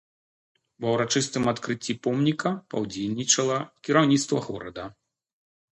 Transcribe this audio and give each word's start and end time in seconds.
Ва 0.85 0.93
ўрачыстым 0.93 1.43
адкрыцці 1.53 1.97
помніка 2.07 2.55
паўдзельнічала 2.75 3.57
кіраўніцтва 3.87 4.37
горада. 4.49 4.83